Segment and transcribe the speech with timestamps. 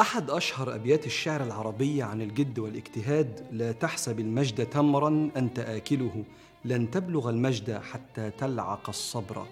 [0.00, 6.24] أحد أشهر أبيات الشعر العربية عن الجد والاجتهاد لا تحسب المجد تمرا أنت آكله.
[6.64, 9.46] لن تبلغ المجد حتى تلعق الصبر.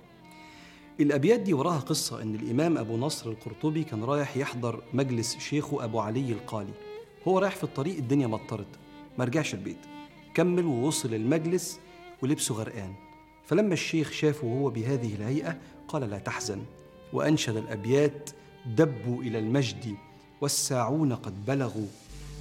[1.00, 6.00] الأبيات دي وراها قصة إن الإمام أبو نصر القرطبي كان رايح يحضر مجلس شيخه أبو
[6.00, 6.72] علي القالي.
[7.28, 8.78] هو رايح في الطريق الدنيا مطرت.
[9.18, 9.86] ما رجعش البيت.
[10.34, 11.80] كمل ووصل المجلس
[12.22, 12.94] ولبسه غرقان.
[13.46, 16.62] فلما الشيخ شافه وهو بهذه الهيئة قال لا تحزن.
[17.12, 18.30] وأنشد الأبيات
[18.66, 19.96] دبوا إلى المجد.
[20.42, 21.86] والساعون قد بلغوا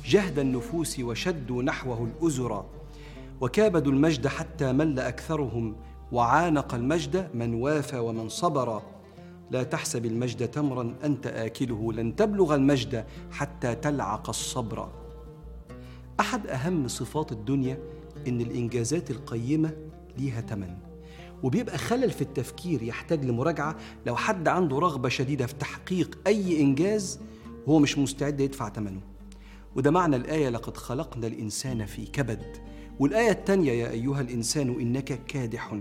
[0.05, 2.65] جهد النفوس وشدوا نحوه الأزرا
[3.41, 5.75] وكابدوا المجد حتى مل أكثرهم
[6.11, 8.81] وعانق المجد من وافى ومن صبر.
[9.51, 14.89] لا تحسب المجد تمرا أنت آكله لن تبلغ المجد حتى تلعق الصبر.
[16.19, 17.79] أحد أهم صفات الدنيا
[18.27, 19.71] إن الإنجازات القيمة
[20.17, 20.77] ليها تمن
[21.43, 27.19] وبيبقى خلل في التفكير يحتاج لمراجعة لو حد عنده رغبة شديدة في تحقيق أي إنجاز
[27.67, 29.01] وهو مش مستعد يدفع ثمنه
[29.75, 32.57] وده معنى الآية لقد خلقنا الإنسان في كبد.
[32.99, 35.77] والآية الثانية يا أيها الإنسان إنك كادح.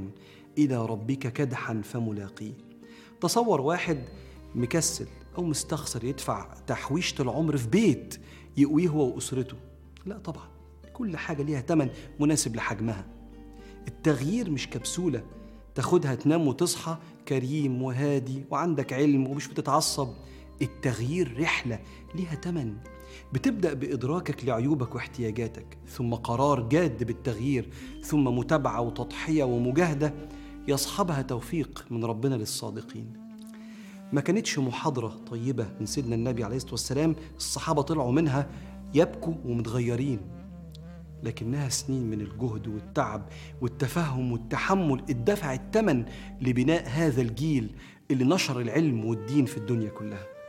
[0.59, 2.53] إلى ربك كدحا فملاقيه
[3.21, 3.99] تصور واحد
[4.55, 5.07] مكسل
[5.39, 8.21] أو مستخسر يدفع تحويشة العمر في بيت
[8.57, 9.57] يقويه هو وأسرته.
[10.07, 10.49] لا طبعا
[10.93, 11.89] كل حاجة ليها تمن
[12.21, 13.07] مناسب لحجمها.
[13.89, 15.23] التغيير مش كبسولة
[15.75, 16.97] تاخدها تنام وتصحى
[17.29, 20.09] كريم وهادي وعندك علم ومش بتتعصب.
[20.63, 21.81] التغيير رحلة
[22.15, 22.77] ليها تمن.
[23.33, 27.69] بتبدأ بإدراكك لعيوبك واحتياجاتك ثم قرار جاد بالتغيير
[28.03, 30.15] ثم متابعة وتضحية ومجاهدة.
[30.69, 33.13] يصحبها توفيق من ربنا للصادقين.
[34.13, 38.51] ما كانتش محاضرة طيبة من سيدنا النبي عليه الصلاة والسلام الصحابة طلعوا منها
[38.95, 40.21] يبكوا ومتغيرين.
[41.23, 43.29] لكنها سنين من الجهد والتعب
[43.61, 46.05] والتفهم والتحمل اتدفع الثمن
[46.41, 47.71] لبناء هذا الجيل
[48.11, 50.40] اللي نشر العلم والدين في الدنيا كلها.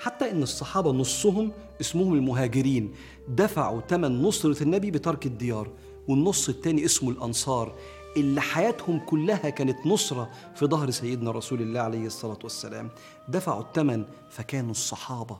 [0.00, 2.94] حتى إن الصحابة نصهم اسمهم المهاجرين
[3.28, 5.70] دفعوا ثمن نصرة النبي بترك الديار
[6.08, 7.74] والنص الثاني اسمه الأنصار
[8.16, 12.90] اللي حياتهم كلها كانت نصرة في ظهر سيدنا رسول الله عليه الصلاة والسلام.
[13.28, 15.38] دفعوا الثمن فكانوا الصحابة.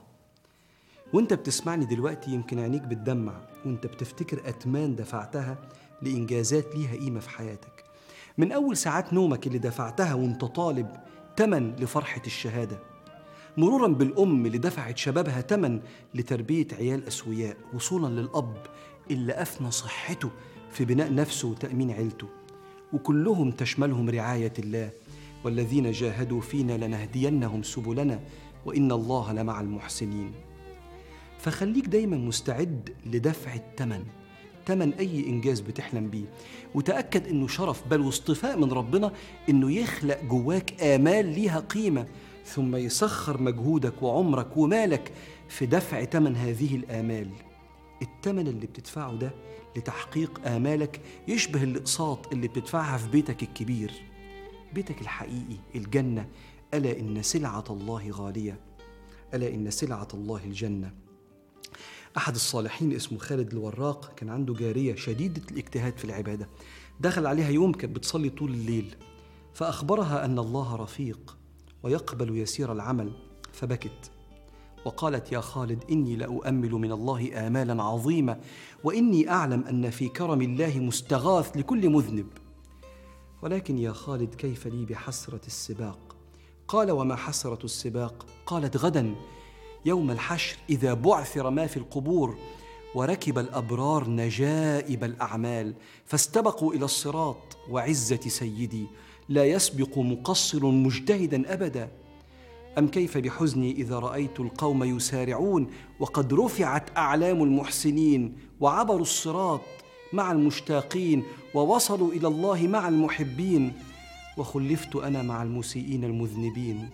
[1.13, 3.33] وانت بتسمعني دلوقتي يمكن عينيك بتدمع
[3.65, 5.57] وانت بتفتكر أتمان دفعتها
[6.01, 7.83] لإنجازات ليها قيمة في حياتك.
[8.37, 10.87] من أول ساعات نومك اللي دفعتها وانت طالب
[11.35, 12.90] تمن لفرحة الشهادة.
[13.57, 15.79] مرورا بالأم اللي دفعت شبابها تمن
[16.15, 18.57] لتربية عيال أسوياء وصولا للأب
[19.11, 20.29] اللي افنى صحته
[20.71, 22.27] في بناء نفسه وتأمين عيلته.
[22.93, 24.89] وكلهم تشملهم رعاية الله
[25.43, 28.19] والذين جاهدوا فينا لنهدينهم سبلنا
[28.65, 30.31] وإن الله لمع المحسنين.
[31.39, 34.03] فخليك دايما مستعد لدفع الثمن.
[34.65, 36.25] تمن أي إنجاز بتحلم بيه.
[36.75, 39.11] وتأكد إنه شرف بل واصطفاء من ربنا
[39.49, 42.07] إنه يخلق جواك آمال ليها قيمة.
[42.45, 45.11] ثم يسخر مجهودك وعمرك ومالك
[45.49, 47.29] في دفع تمن هذه الآمال.
[48.01, 49.31] التمن اللي بتدفعه ده
[49.77, 53.91] لتحقيق آمالك يشبه الأقساط اللي بتدفعها في بيتك الكبير.
[54.73, 56.27] بيتك الحقيقي الجنة.
[56.73, 58.59] ألا إن سلعة الله غالية.
[59.33, 60.93] ألا إن سلعة الله الجنة.
[62.17, 66.49] أحد الصالحين اسمه خالد الوراق كان عنده جارية شديدة الاجتهاد في العبادة.
[66.99, 68.95] دخل عليها يوم كانت بتصلي طول الليل.
[69.53, 71.37] فأخبرها أن الله رفيق.
[71.83, 73.11] ويقبل يسير العمل
[73.51, 74.11] فبكت.
[74.85, 78.39] وقالت يا خالد إني لأؤمل من الله آمالا عظيمة
[78.83, 82.27] وإني أعلم أن في كرم الله مستغاث لكل مذنب.
[83.41, 86.15] ولكن يا خالد كيف لي بحسرة السباق؟
[86.67, 89.15] قال وما حسرة السباق؟ قالت غدا
[89.85, 92.37] يوم الحشر إذا بعثر ما في القبور
[92.95, 95.73] وركب الأبرار نجائب الأعمال
[96.05, 98.87] فاستبقوا إلى الصراط وعزة سيدي
[99.31, 101.89] لا يسبق مقصر مجتهدا أبدا.
[102.77, 105.67] أم كيف بحزني إذا رأيت القوم يسارعون
[105.99, 109.61] وقد رفعت أعلام المحسنين وعبروا الصراط
[110.13, 111.23] مع المشتاقين
[111.53, 113.73] ووصلوا إلى الله مع المحبين
[114.37, 116.89] وخلفت أنا مع المسيئين المذنبين.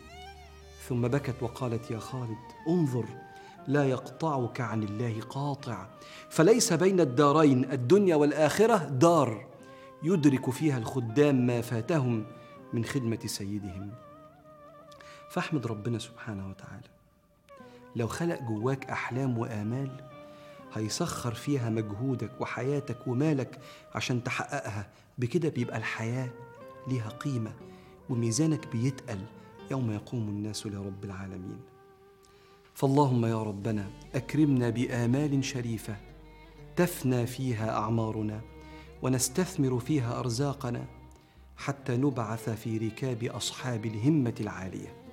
[0.90, 2.38] ثم بكت وقالت يا خالد
[2.68, 3.06] انظر
[3.68, 5.88] لا يقطعك عن الله قاطع.
[6.30, 9.57] فليس بين الدارين الدنيا والآخرة دار.
[10.04, 12.26] يدرك فيها الخدام ما فاتهم
[12.74, 13.92] من خدمة سيدهم.
[15.30, 16.88] فاحمد ربنا سبحانه وتعالى
[17.96, 20.10] لو خلق جواك أحلام وآمال
[20.74, 23.60] هيسخر فيها مجهودك وحياتك ومالك
[23.96, 24.90] عشان تحققها.
[25.18, 26.30] بكده بيبقى الحياة
[26.88, 27.54] ليها قيمة
[28.10, 29.20] وميزانك بيتقل
[29.72, 31.60] يوم يقوم الناس لرب العالمين.
[32.74, 35.96] فاللهم يا ربنا أكرمنا بآمال شريفة
[36.76, 38.42] تفنى فيها أعمارنا.
[39.02, 40.86] ونستثمر فيها أرزاقنا
[41.58, 45.07] حتى نبعث في ركاب أصحاب الهمة العالية.